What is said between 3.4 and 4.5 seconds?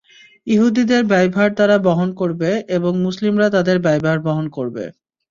তাদের ব্যয়ভার বহন